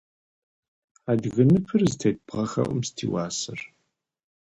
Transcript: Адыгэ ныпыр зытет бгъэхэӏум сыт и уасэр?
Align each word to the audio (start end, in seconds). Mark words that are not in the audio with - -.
Адыгэ 1.11 1.43
ныпыр 1.49 1.81
зытет 1.91 2.17
бгъэхэӏум 2.25 2.79
сыт 2.87 2.97
и 3.05 3.07
уасэр? 3.11 3.59